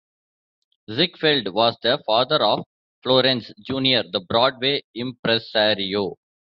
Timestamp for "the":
1.83-2.01, 4.01-4.21